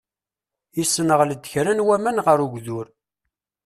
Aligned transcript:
Yessenɣel-d 0.77 1.43
kra 1.51 1.73
n 1.73 1.85
waman 1.85 2.17
ɣer 2.25 2.37
ugdur. 2.45 2.87